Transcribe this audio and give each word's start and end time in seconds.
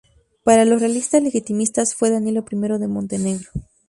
Para 0.43 0.65
los 0.65 0.79
realistas 0.79 1.21
legitimistas 1.21 1.93
fue 1.93 2.09
Danilo 2.09 2.43
I 2.49 2.79
de 2.79 2.87
Montenegro. 2.87 3.49